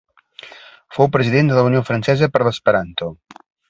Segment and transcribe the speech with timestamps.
[0.97, 3.17] Fou president de la Unió Francesa per a l'Esperanto.